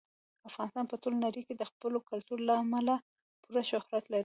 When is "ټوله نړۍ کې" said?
1.01-1.55